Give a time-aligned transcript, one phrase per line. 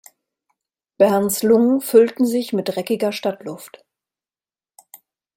[0.97, 3.85] Bernds Lungen füllten sich mit dreckiger Stadtluft.